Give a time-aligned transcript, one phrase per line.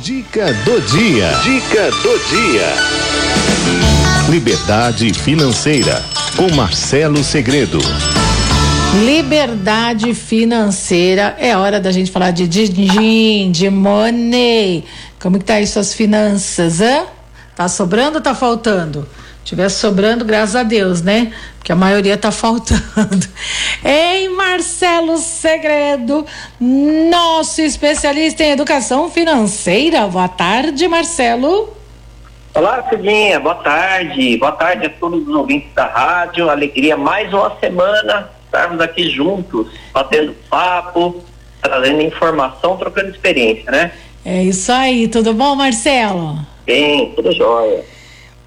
[0.00, 1.30] Dica do dia.
[1.42, 2.74] Dica do dia.
[4.30, 6.02] Liberdade financeira
[6.36, 7.78] com Marcelo Segredo.
[9.04, 14.84] Liberdade financeira é hora da gente falar de din, de money.
[15.20, 17.04] Como que tá aí suas finanças, hã?
[17.54, 19.06] Tá sobrando ou tá faltando?
[19.44, 21.30] Tivesse sobrando, graças a Deus, né?
[21.58, 23.28] Porque a maioria tá faltando.
[23.84, 26.24] Ei, Marcelo Segredo,
[26.58, 30.06] nosso especialista em educação financeira.
[30.06, 31.68] Boa tarde, Marcelo.
[32.54, 34.38] Olá, Cidinha, boa tarde.
[34.38, 36.48] Boa tarde a todos os ouvintes da rádio.
[36.48, 41.22] Alegria, mais uma semana estarmos aqui juntos, batendo papo,
[41.60, 43.92] trazendo informação, trocando experiência, né?
[44.24, 46.38] É isso aí, tudo bom, Marcelo?
[46.64, 47.84] Bem, tudo jóia.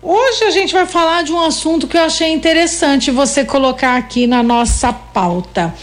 [0.02, 4.28] Hoje a gente vai falar de um assunto que eu achei interessante você colocar aqui
[4.28, 5.74] na nossa pauta.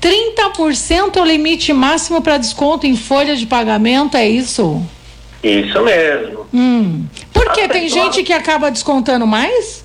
[0.00, 4.82] 30% é o limite máximo para desconto em folha de pagamento, é isso?
[5.42, 6.46] Isso mesmo.
[6.52, 7.06] Hum.
[7.32, 9.82] Por que tem gente que acaba descontando mais?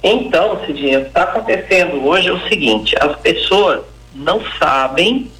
[0.00, 3.80] Então, Cidinha, o que está acontecendo hoje é o seguinte: as pessoas
[4.14, 5.30] não sabem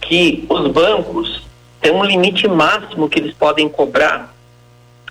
[0.00, 1.42] que os bancos
[1.80, 4.35] têm um limite máximo que eles podem cobrar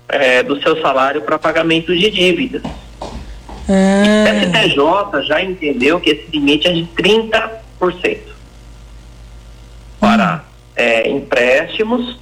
[0.08, 2.62] é, do seu salário para pagamento de dívidas.
[3.68, 4.24] Ah.
[4.24, 8.18] O STJ já entendeu que esse limite é de 30%
[9.98, 10.44] para
[10.76, 12.18] é, empréstimos,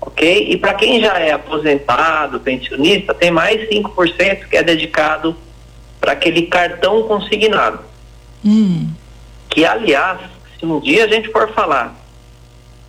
[0.00, 0.50] ok?
[0.50, 5.36] E para quem já é aposentado, pensionista, tem mais 5% que é dedicado
[6.00, 7.80] para aquele cartão consignado.
[8.44, 8.88] Hum.
[9.50, 10.20] Que, aliás,
[10.58, 11.94] se um dia a gente for falar,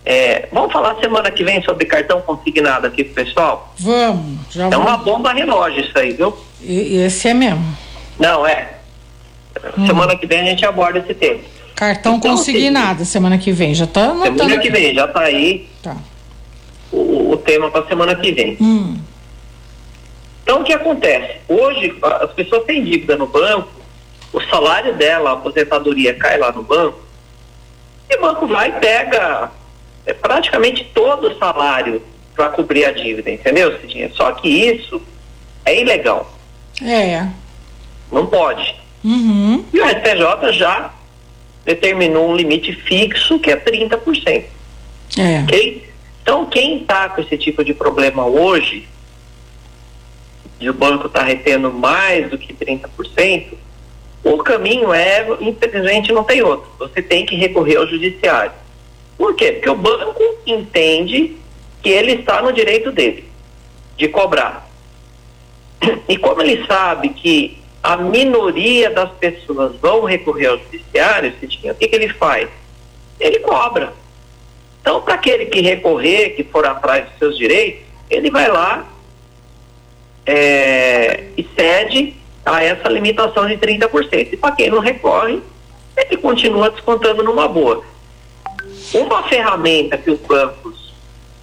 [0.04, 3.72] é, vamos falar semana que vem sobre cartão consignado aqui pro pessoal?
[3.78, 5.04] Vamos, já É uma vamos.
[5.04, 6.36] bomba relógio isso aí, viu?
[6.60, 7.64] E- Esse é mesmo.
[8.18, 8.74] Não, é.
[9.86, 11.40] Semana que vem a gente aborda esse tema.
[11.76, 13.74] Cartão Então, consignado semana que vem.
[13.74, 14.38] Já tá anotando.
[14.38, 15.96] Semana que vem, já tá aí Tá.
[16.92, 18.56] o, o tema para semana que vem.
[18.60, 18.98] Hum.
[20.42, 21.38] Então o que acontece?
[21.48, 23.68] Hoje as pessoas têm dívida no banco,
[24.32, 26.98] o salário dela, a aposentadoria cai lá no banco,
[28.10, 29.50] e o banco vai e pega
[30.06, 32.02] é, praticamente todo o salário
[32.34, 34.10] para cobrir a dívida, entendeu, Cidinha?
[34.14, 35.00] Só que isso
[35.64, 36.30] é ilegal,
[36.82, 37.26] É.
[38.10, 38.74] não pode.
[39.04, 39.64] Uhum.
[39.72, 40.92] E o STJ já
[41.64, 44.44] determinou um limite fixo que é 30%.
[45.18, 45.40] É.
[45.42, 45.88] Ok?
[46.22, 48.88] Então, quem está com esse tipo de problema hoje,
[50.60, 53.54] e o banco está retendo mais do que 30%,
[54.24, 56.70] o caminho é, infelizmente, não tem outro.
[56.78, 58.52] Você tem que recorrer ao judiciário.
[59.22, 59.52] Por quê?
[59.52, 61.36] Porque o banco entende
[61.80, 63.30] que ele está no direito dele
[63.96, 64.68] de cobrar.
[66.08, 71.86] E como ele sabe que a minoria das pessoas vão recorrer ao judiciário, o que,
[71.86, 72.48] que ele faz?
[73.20, 73.92] Ele cobra.
[74.80, 78.88] Então, para aquele que recorrer, que for atrás dos seus direitos, ele vai lá
[80.26, 84.32] é, e cede a essa limitação de 30%.
[84.32, 85.40] E para quem não recorre,
[85.96, 87.91] ele continua descontando numa boa.
[88.94, 90.92] Uma ferramenta que os bancos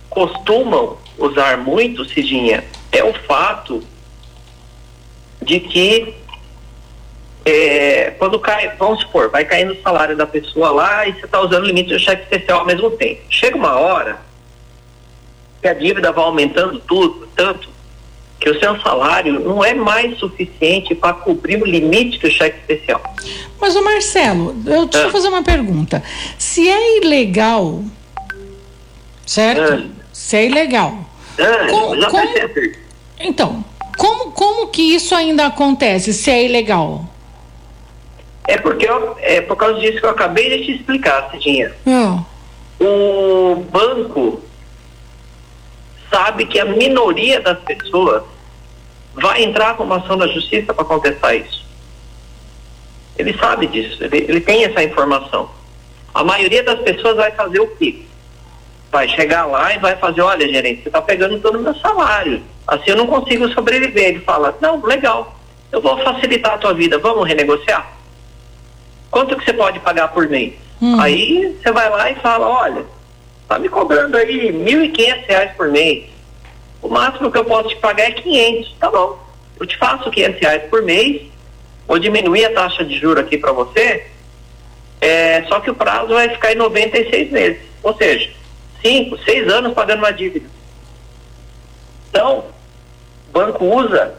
[0.09, 3.83] costumam usar muito, Cidinha, é o fato
[5.41, 6.15] de que
[7.45, 11.41] é, quando cai, vamos supor, vai caindo o salário da pessoa lá e você está
[11.41, 13.21] usando o limite do cheque especial ao mesmo tempo.
[13.29, 14.19] Chega uma hora
[15.61, 17.69] que a dívida vai aumentando tudo, tanto
[18.39, 23.01] que o seu salário não é mais suficiente para cobrir o limite do cheque especial.
[23.59, 25.09] Mas o Marcelo, eu eu Ah.
[25.11, 26.01] fazer uma pergunta.
[26.37, 27.83] Se é ilegal,
[29.25, 29.73] certo?
[29.73, 29.99] Ah.
[30.13, 30.97] Se é ilegal.
[31.37, 32.79] Ah, Com- já com- vai ser.
[33.19, 33.63] Então,
[33.97, 37.05] como, como que isso ainda acontece se é ilegal?
[38.47, 41.71] É porque eu- é por causa disso que eu acabei de te explicar, Cidinha.
[41.85, 42.23] Ah,
[42.79, 44.41] o banco
[46.09, 48.23] sabe que a minoria das pessoas
[49.13, 51.65] vai entrar com uma ação na justiça para contestar isso.
[53.17, 55.49] Ele sabe disso, ele, ele tem essa informação.
[56.13, 58.01] A maioria das pessoas vai fazer o quê?
[58.91, 62.41] Vai chegar lá e vai fazer, olha, gerente, você está pegando todo o meu salário.
[62.65, 64.09] Assim eu não consigo sobreviver.
[64.09, 65.37] Ele fala, não, legal,
[65.71, 67.93] eu vou facilitar a tua vida, vamos renegociar.
[69.11, 70.53] Quanto que você pode pagar por mês?
[70.81, 70.99] Hum.
[70.99, 72.85] Aí você vai lá e fala, olha,
[73.49, 76.05] tá me cobrando aí 1.500 reais por mês.
[76.81, 78.75] O máximo que eu posso te pagar é 500.
[78.79, 79.19] Tá bom.
[79.59, 81.23] Eu te faço 500 reais por mês.
[81.87, 84.05] Vou diminuir a taxa de juro aqui para você.
[85.01, 87.61] É, só que o prazo vai ficar em 96 meses.
[87.81, 88.29] Ou seja,
[88.83, 90.47] 5, 6 anos pagando uma dívida.
[92.09, 92.45] Então,
[93.29, 94.13] o banco usa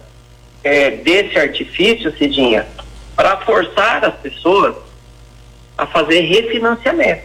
[0.65, 2.67] é, desse artifício, Cidinha,
[3.15, 4.75] para forçar as pessoas
[5.79, 7.23] a fazer refinanciamento.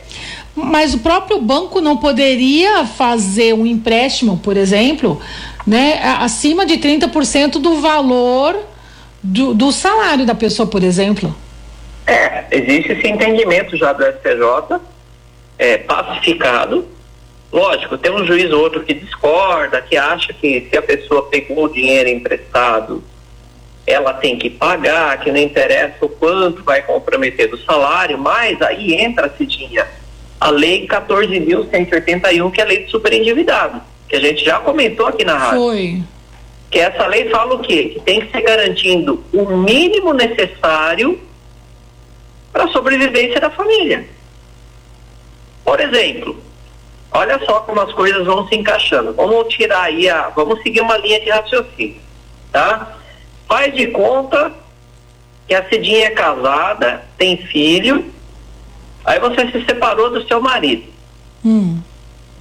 [0.55, 5.21] Mas o próprio banco não poderia fazer um empréstimo, por exemplo,
[5.67, 8.57] né, acima de 30% do valor
[9.21, 11.35] do, do salário da pessoa, por exemplo.
[12.07, 14.79] É, existe esse entendimento já do STJ,
[15.57, 16.87] é, pacificado.
[17.51, 21.65] Lógico, tem um juiz ou outro que discorda, que acha que se a pessoa pegou
[21.65, 23.03] o dinheiro emprestado,
[23.87, 28.93] ela tem que pagar, que não interessa o quanto vai comprometer do salário, mas aí
[28.93, 29.87] entra, Cidinha,
[30.45, 35.25] a lei 14.181, que é a lei de superendividado, que a gente já comentou aqui
[35.25, 35.59] na rádio.
[35.59, 36.03] Foi.
[36.69, 37.93] Que essa lei fala o quê?
[37.95, 41.19] Que tem que ser garantindo o mínimo necessário
[42.53, 44.05] para a sobrevivência da família.
[45.63, 46.39] Por exemplo,
[47.11, 49.13] olha só como as coisas vão se encaixando.
[49.13, 50.29] Vamos tirar aí a.
[50.29, 52.01] Vamos seguir uma linha de raciocínio.
[52.51, 52.97] Tá?
[53.47, 54.53] Faz de conta
[55.47, 58.13] que a Cidinha é casada, tem filho,
[59.05, 60.83] aí você se separou do seu marido.
[61.43, 61.79] Hum.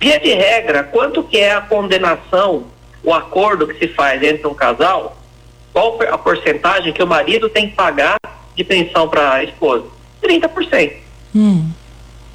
[0.00, 2.64] Via de regra, quanto que é a condenação,
[3.02, 5.16] o acordo que se faz entre um casal?
[5.72, 8.16] Qual a porcentagem que o marido tem que pagar
[8.55, 9.84] de pensão para a esposa?
[10.22, 10.93] 30%.
[11.34, 11.70] Hum.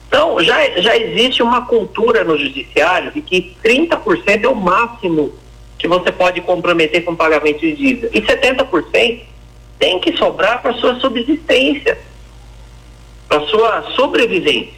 [0.07, 5.31] Então, já, já existe uma cultura no judiciário de que 30% é o máximo
[5.77, 8.09] que você pode comprometer com pagamento de dívida.
[8.13, 9.21] E 70%
[9.77, 11.97] tem que sobrar para sua subsistência,
[13.29, 14.73] para sua sobrevivência.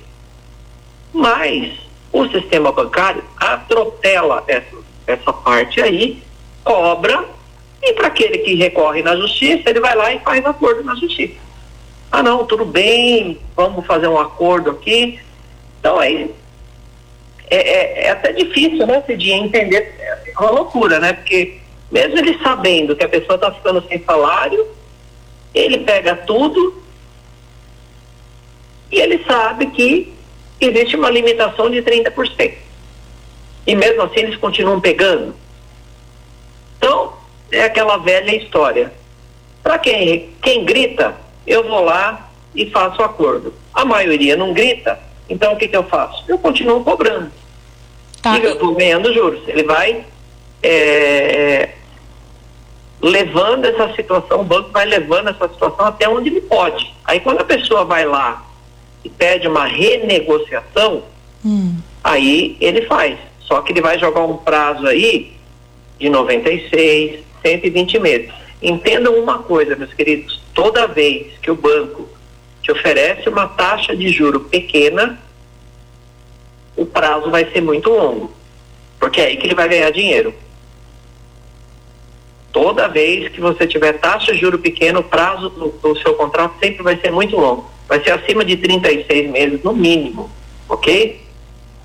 [1.13, 1.71] Mas
[2.11, 4.77] o sistema bancário atropela essa,
[5.07, 6.21] essa parte aí,
[6.63, 7.25] cobra,
[7.81, 11.39] e para aquele que recorre na justiça, ele vai lá e faz acordo na justiça.
[12.11, 15.17] Ah, não, tudo bem, vamos fazer um acordo aqui.
[15.79, 16.29] Então, aí,
[17.49, 19.95] é, é, é até difícil, né, de entender.
[19.99, 21.13] É uma loucura, né?
[21.13, 21.57] Porque
[21.89, 24.67] mesmo ele sabendo que a pessoa está ficando sem salário,
[25.53, 26.81] ele pega tudo
[28.91, 30.13] e ele sabe que
[30.59, 32.53] existe uma limitação de 30%.
[33.65, 35.35] E mesmo assim eles continuam pegando.
[36.77, 37.13] Então,
[37.51, 38.91] é aquela velha história.
[39.63, 41.15] Para quem, quem grita,
[41.45, 43.53] eu vou lá e faço o acordo.
[43.73, 44.99] A maioria não grita,
[45.29, 46.23] então o que, que eu faço?
[46.27, 47.31] Eu continuo cobrando.
[48.21, 48.37] Tá.
[48.37, 49.41] E eu estou ganhando juros.
[49.47, 50.03] Ele vai
[50.61, 51.69] é,
[53.01, 56.93] levando essa situação, o banco vai levando essa situação até onde ele pode.
[57.05, 58.50] Aí quando a pessoa vai lá
[59.03, 61.03] e pede uma renegociação,
[61.43, 61.75] hum.
[62.03, 63.17] aí ele faz.
[63.39, 65.33] Só que ele vai jogar um prazo aí
[65.99, 68.31] de 96, 120 meses.
[68.61, 72.07] Entendam uma coisa, meus queridos, toda vez que o banco
[72.61, 75.19] te oferece uma taxa de juro pequena,
[76.75, 78.31] o prazo vai ser muito longo,
[78.99, 80.33] porque é aí que ele vai ganhar dinheiro.
[82.51, 86.55] Toda vez que você tiver taxa de juro pequeno, o prazo do, do seu contrato
[86.59, 87.69] sempre vai ser muito longo.
[87.91, 90.31] Vai ser acima de 36 meses, no mínimo,
[90.69, 91.21] ok?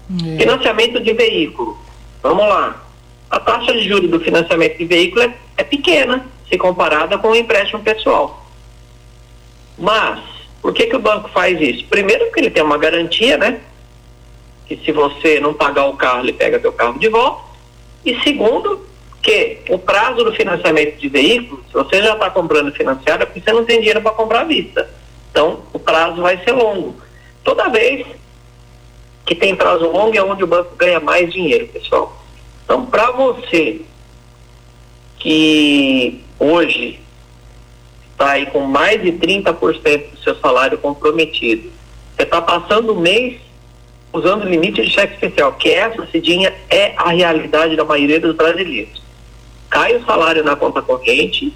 [0.08, 0.38] É.
[0.38, 1.76] Financiamento de veículo.
[2.22, 2.80] Vamos lá.
[3.28, 7.34] A taxa de juros do financiamento de veículo é, é pequena se comparada com o
[7.34, 8.46] empréstimo pessoal.
[9.76, 10.20] Mas,
[10.62, 11.84] por que, que o banco faz isso?
[11.86, 13.58] Primeiro, porque ele tem uma garantia, né?
[14.68, 17.42] Que se você não pagar o carro, ele pega seu carro de volta.
[18.04, 18.86] E segundo,
[19.20, 23.40] que o prazo do financiamento de veículo, se você já está comprando financiado, é porque
[23.40, 24.88] você não tem dinheiro para comprar à vista.
[25.36, 26.96] Então, prazo vai ser longo.
[27.42, 28.04] Toda vez
[29.24, 32.20] que tem prazo longo é onde o banco ganha mais dinheiro, pessoal.
[32.64, 33.80] Então, para você
[35.18, 37.00] que hoje
[38.10, 41.70] está aí com mais de 30% do seu salário comprometido,
[42.14, 43.40] você está passando o mês
[44.12, 48.34] usando o limite de cheque especial, que essa cidinha é a realidade da maioria dos
[48.34, 49.02] brasileiros.
[49.68, 51.52] Cai o salário na conta corrente,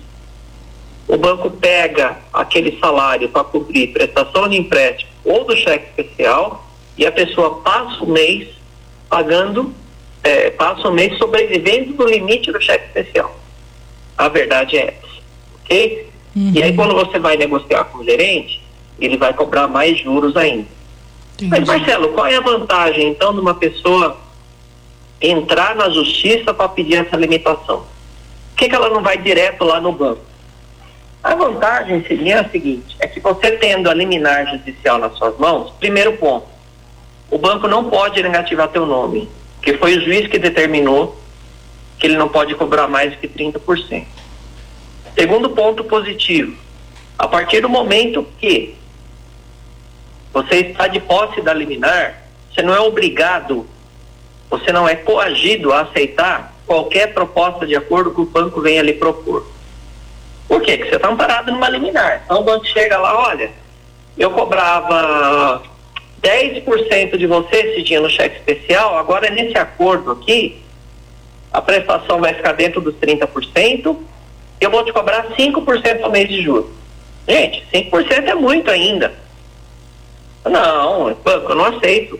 [1.11, 6.65] o banco pega aquele salário para cobrir prestação de empréstimo ou do cheque especial
[6.97, 8.47] e a pessoa passa o mês
[9.09, 9.75] pagando,
[10.23, 13.37] é, passa o mês sobrevivendo do limite do cheque especial.
[14.17, 15.23] A verdade é essa,
[15.65, 16.09] ok?
[16.37, 16.53] Uhum.
[16.55, 18.63] E aí quando você vai negociar com o gerente,
[19.01, 20.69] ele vai cobrar mais juros ainda.
[21.43, 24.17] Mas Marcelo, qual é a vantagem então de uma pessoa
[25.21, 27.79] entrar na justiça para pedir essa limitação?
[28.51, 30.30] Por que, que ela não vai direto lá no banco?
[31.23, 35.71] A vantagem seria a seguinte, é que você tendo a liminar judicial nas suas mãos,
[35.79, 36.47] primeiro ponto,
[37.31, 39.29] o banco não pode negativar teu nome,
[39.61, 41.21] que foi o juiz que determinou
[41.99, 44.07] que ele não pode cobrar mais que 30%.
[45.15, 46.57] Segundo ponto positivo,
[47.19, 48.75] a partir do momento que
[50.33, 53.67] você está de posse da liminar, você não é obrigado,
[54.49, 58.95] você não é coagido a aceitar qualquer proposta de acordo que o banco venha lhe
[58.95, 59.47] propor.
[60.51, 60.77] Por quê?
[60.77, 62.23] Porque você está amparado numa liminar.
[62.25, 63.53] Então o banco chega lá, olha,
[64.19, 65.63] eu cobrava
[66.21, 70.61] 10% de você, Cidinha, no cheque especial, agora nesse acordo aqui,
[71.53, 73.97] a prestação vai ficar dentro dos 30%,
[74.61, 76.67] e eu vou te cobrar 5% ao mês de juros.
[77.29, 79.15] Gente, 5% é muito ainda.
[80.45, 82.19] Não, banco, eu não aceito.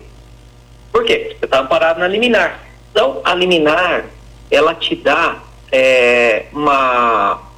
[0.89, 1.35] Por quê?
[1.37, 2.61] Você estava parado na liminar.
[2.91, 4.05] Então, a liminar,
[4.49, 5.37] ela te dá
[5.69, 7.50] é, uma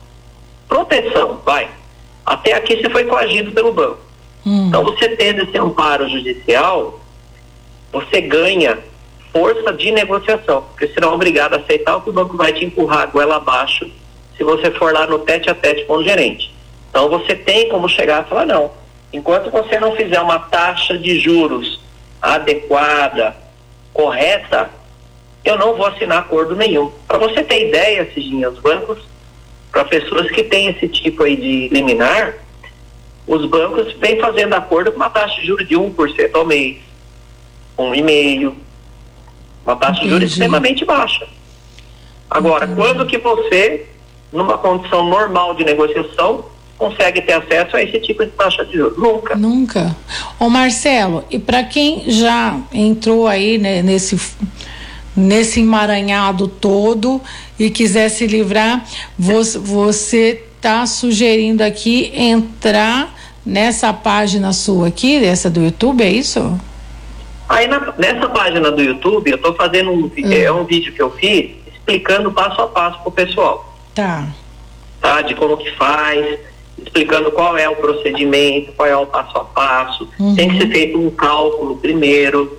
[0.73, 1.69] proteção, vai.
[2.25, 3.99] Até aqui você foi coagido pelo banco.
[4.43, 4.65] Hum.
[4.67, 6.99] Então, você tendo esse amparo judicial,
[7.91, 8.79] você ganha
[9.31, 12.51] força de negociação, porque você não é obrigado a aceitar o que o banco vai
[12.53, 13.87] te empurrar a goela abaixo
[14.35, 16.51] se você for lá no tete a tete com o gerente.
[16.89, 18.71] Então, você tem como chegar e falar, não,
[19.11, 21.79] enquanto você não fizer uma taxa de juros
[22.19, 23.35] adequada,
[23.93, 24.71] correta,
[25.45, 26.91] eu não vou assinar acordo nenhum.
[27.07, 29.12] Para você ter ideia, Cidinha, os bancos,
[29.73, 32.35] para pessoas que têm esse tipo aí de liminar,
[33.25, 36.77] os bancos vêm fazendo acordo com uma taxa de juros de 1% ao mês,
[37.77, 38.53] 1,5%,
[39.65, 40.03] uma taxa Entendi.
[40.03, 41.27] de juros extremamente baixa.
[42.29, 42.79] Agora, Entendi.
[42.79, 43.87] quando que você,
[44.31, 46.45] numa condição normal de negociação,
[46.77, 48.97] consegue ter acesso a esse tipo de taxa de juros.
[48.97, 49.35] Nunca.
[49.35, 49.95] Nunca.
[50.39, 54.19] Ô Marcelo, e para quem já entrou aí né, nesse
[55.15, 57.21] nesse emaranhado todo
[57.59, 58.85] e quiser se livrar,
[59.17, 63.13] você está sugerindo aqui entrar
[63.45, 66.59] nessa página sua aqui, essa do YouTube, é isso?
[67.49, 70.31] Aí na, nessa página do YouTube eu estou fazendo um, hum.
[70.31, 73.77] é um vídeo que eu fiz explicando passo a passo pro pessoal.
[73.93, 74.27] Tá.
[75.01, 76.39] Tá, de como que faz,
[76.81, 80.07] explicando qual é o procedimento, qual é o passo a passo.
[80.17, 80.33] Uhum.
[80.35, 82.57] Tem que ser feito um cálculo primeiro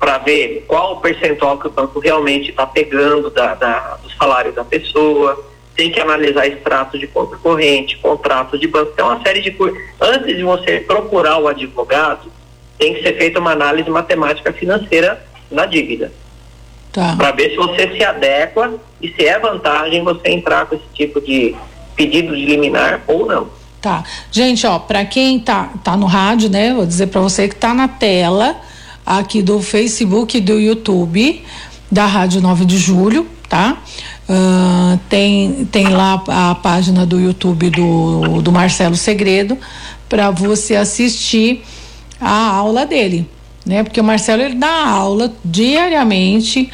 [0.00, 4.50] para ver qual o percentual que o banco realmente está pegando da, da, do salário
[4.50, 5.44] da pessoa.
[5.76, 8.92] Tem que analisar extrato de conta corrente, contrato de banco.
[8.92, 9.78] Tem uma série de coisas.
[10.00, 12.32] Antes de você procurar o advogado,
[12.78, 16.10] tem que ser feita uma análise matemática financeira na dívida.
[16.90, 17.14] Tá.
[17.16, 21.20] Para ver se você se adequa e se é vantagem você entrar com esse tipo
[21.20, 21.54] de
[21.94, 23.48] pedido de liminar ou não.
[23.82, 24.02] Tá.
[24.32, 27.72] Gente, ó, para quem tá, tá no rádio, né, vou dizer para você que tá
[27.74, 28.56] na tela
[29.04, 31.44] aqui do Facebook e do YouTube
[31.90, 33.78] da Rádio 9 de Julho, tá?
[34.28, 39.58] Uh, tem, tem lá a página do YouTube do, do Marcelo Segredo
[40.08, 41.64] para você assistir
[42.20, 43.28] a aula dele
[43.64, 43.82] né?
[43.82, 46.70] Porque o Marcelo ele dá aula diariamente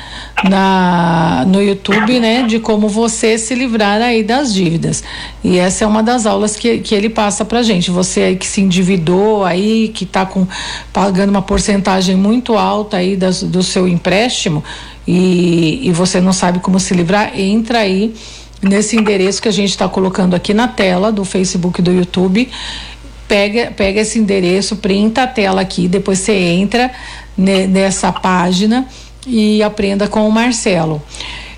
[0.48, 5.02] na no YouTube, né, de como você se livrar aí das dívidas.
[5.42, 7.90] E essa é uma das aulas que, que ele passa pra gente.
[7.90, 10.46] Você aí que se endividou aí, que está com
[10.92, 14.62] pagando uma porcentagem muito alta aí das, do seu empréstimo
[15.06, 18.14] e, e você não sabe como se livrar, entra aí
[18.62, 22.48] nesse endereço que a gente está colocando aqui na tela do Facebook do YouTube
[23.28, 26.90] pega, pega esse endereço, printa a tela aqui, depois você entra
[27.37, 28.87] nessa página
[29.26, 31.02] e aprenda com o Marcelo.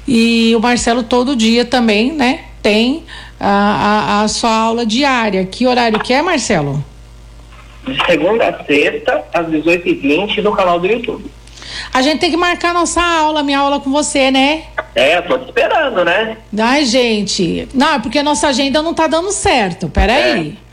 [0.06, 3.04] E o Marcelo todo dia também, né, tem
[3.38, 5.44] a, a, a sua aula diária.
[5.44, 6.82] Que horário que é, Marcelo?
[7.86, 11.30] De segunda a sexta, às 18h20, no canal do YouTube.
[11.92, 14.64] A gente tem que marcar nossa aula, minha aula com você, né?
[14.94, 16.38] É, tô te esperando, né?
[16.58, 17.68] Ai, gente.
[17.74, 19.88] Não, é porque a nossa agenda não tá dando certo.
[19.88, 20.56] Peraí.
[20.64, 20.67] É.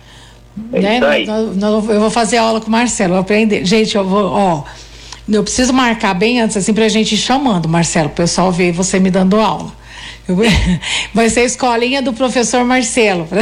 [0.72, 1.24] É né?
[1.28, 3.66] eu vou fazer aula com o Marcelo, vou aprender.
[3.66, 4.64] Gente, eu vou, ó.
[5.28, 9.00] Eu preciso marcar bem antes, assim, pra gente ir chamando, Marcelo, o pessoal ver você
[9.00, 9.72] me dando aula.
[10.28, 10.38] Eu,
[11.14, 13.28] vai ser a escolinha do professor Marcelo.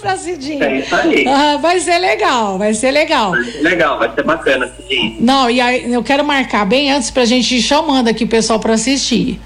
[0.00, 0.62] pra Cidinho.
[0.64, 1.26] É isso aí.
[1.28, 3.32] Ah, vai ser legal, vai ser legal.
[3.32, 5.16] Vai ser legal, vai ser bacana, Cidinho.
[5.20, 8.58] Não, e aí eu quero marcar bem antes pra gente ir chamando aqui o pessoal
[8.58, 9.40] pra assistir.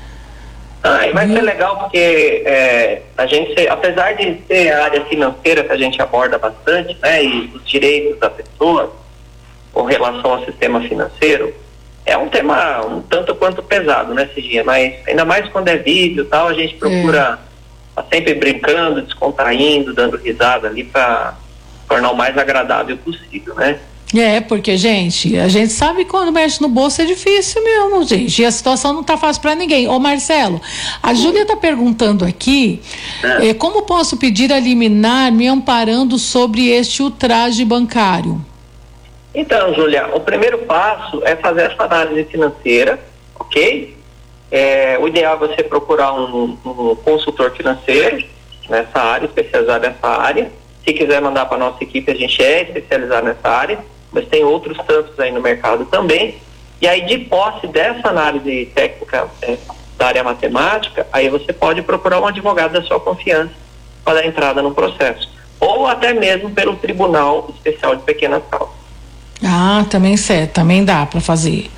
[0.84, 5.72] Ah, vai ser legal porque é, a gente, apesar de ser a área financeira que
[5.72, 8.94] a gente aborda bastante, né, e os direitos da pessoa
[9.72, 11.54] com relação ao sistema financeiro,
[12.04, 14.62] é um tema um tanto quanto pesado, né, Ciginha?
[14.62, 17.38] Mas ainda mais quando é vídeo e tal, a gente procura
[17.96, 18.02] é.
[18.02, 21.34] tá sempre brincando, descontraindo, dando risada ali para
[21.88, 23.80] tornar o mais agradável possível, né?
[24.12, 28.42] É, porque, gente, a gente sabe que quando mexe no bolso é difícil mesmo, gente.
[28.42, 29.88] E a situação não tá fácil para ninguém.
[29.88, 30.60] Ô, Marcelo,
[31.02, 32.80] a Júlia tá perguntando aqui
[33.22, 33.48] é.
[33.48, 38.40] Eh, como posso pedir a liminar me amparando sobre este ultraje bancário?
[39.34, 43.00] Então, Júlia, o primeiro passo é fazer essa análise financeira,
[43.34, 43.96] ok?
[44.50, 48.24] É, o ideal é você procurar um, um consultor financeiro
[48.68, 50.52] nessa área, especializado nessa área.
[50.84, 54.78] Se quiser mandar para nossa equipe, a gente é especializado nessa área mas tem outros
[54.86, 56.36] tantos aí no mercado também.
[56.80, 59.58] E aí, de posse dessa análise técnica é,
[59.98, 63.52] da área matemática, aí você pode procurar um advogado da sua confiança
[64.04, 65.28] para dar entrada no processo.
[65.58, 68.74] Ou até mesmo pelo Tribunal Especial de Pequenas Causas.
[69.42, 71.70] Ah, também certo, também dá para fazer.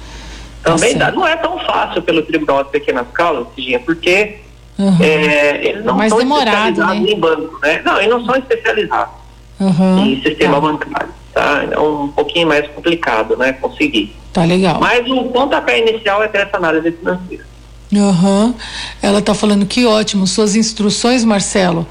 [0.62, 1.12] Também tá dá.
[1.12, 4.38] Não é tão fácil pelo Tribunal de Pequenas Causas, Cidinha, porque
[4.78, 4.98] uhum.
[5.00, 7.10] é, eles não Mais são demorado, especializados né?
[7.10, 7.82] em banco, né?
[7.84, 9.26] Não, eles não são especializados
[9.60, 10.06] uhum.
[10.06, 10.60] em sistema tá.
[10.60, 11.68] bancário, tá?
[11.70, 13.52] É um pouquinho mais complicado, né?
[13.52, 14.16] Conseguir.
[14.32, 14.80] Tá legal.
[14.80, 17.44] Mas o pontapé inicial é ter essa análise financeira.
[17.92, 18.54] Uhum.
[19.02, 21.86] Ela está falando que ótimo, suas instruções, Marcelo.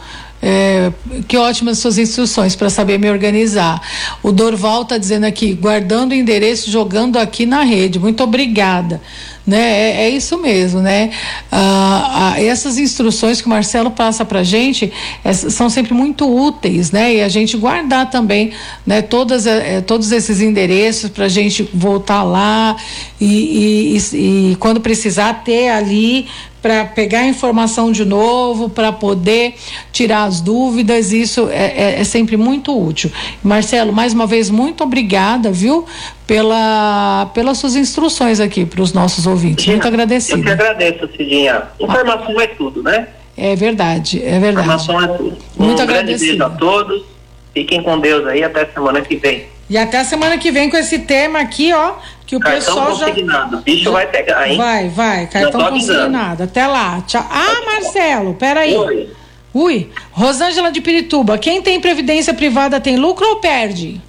[0.47, 0.91] É,
[1.27, 3.81] que ótimas suas instruções para saber me organizar.
[4.21, 7.97] O Dorval está dizendo aqui, guardando o endereço, jogando aqui na rede.
[7.97, 9.01] Muito obrigada
[9.45, 9.59] né?
[9.59, 11.11] É, é isso mesmo, né?
[11.51, 14.91] Ah, ah, essas instruções que o Marcelo passa para gente
[15.23, 17.15] é, são sempre muito úteis, né?
[17.15, 18.51] E a gente guardar também,
[18.85, 19.01] né?
[19.01, 22.75] Todas, é, todos esses endereços para a gente voltar lá
[23.21, 26.27] e, e, e quando precisar ter ali
[26.65, 29.53] para pegar a informação de novo, para poder
[29.91, 33.11] tirar as dúvidas, isso é, é, é, sempre muito útil.
[33.43, 35.85] Marcelo, mais uma vez, muito obrigada, viu?
[36.25, 39.63] Pela, pelas suas instruções aqui para os nossos ouvintes.
[39.63, 40.39] Cidinha, muito agradecido.
[40.39, 41.61] Eu que agradeço, Cidinha.
[41.79, 42.43] Informação ah.
[42.43, 43.09] é tudo, né?
[43.37, 44.67] É verdade, é verdade.
[44.67, 45.37] Informação é tudo.
[45.55, 46.45] Muito um agradecido.
[46.45, 47.14] a todos.
[47.55, 49.45] Fiquem com Deus aí até semana que vem.
[49.69, 51.93] E até semana que vem com esse tema aqui, ó,
[52.27, 53.07] que o cartão pessoal já.
[53.07, 53.57] Consignado.
[53.61, 54.57] Bicho vai pegar, hein?
[54.57, 56.43] Vai, vai, cartão consignado.
[56.43, 57.01] Até lá.
[57.07, 57.25] Tchau.
[57.31, 58.75] Ah, Marcelo, peraí.
[58.75, 59.09] Oi.
[59.53, 64.01] Ui, Rosângela de Pirituba, quem tem previdência privada tem lucro ou perde?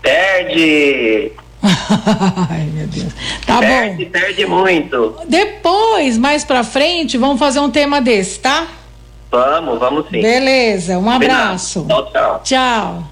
[0.00, 1.32] Perde.
[2.48, 3.12] Ai, meu Deus.
[3.44, 4.10] Tá perde, bom.
[4.12, 5.16] Perde muito.
[5.26, 8.68] Depois, mais pra frente, vamos fazer um tema desse, tá?
[9.30, 10.22] Vamos, vamos sim.
[10.22, 11.84] Beleza, um abraço.
[11.86, 12.40] Tchau, tchau.
[12.44, 13.08] Tchau.